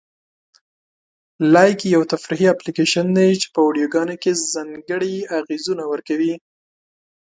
[1.53, 6.33] لایکي یو تفریحي اپلیکیشن دی چې په ویډیوګانو کې ځانګړي اغېزونه ورکوي.